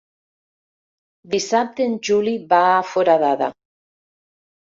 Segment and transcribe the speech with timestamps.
[1.33, 3.51] Dissabte en Juli va a Foradada.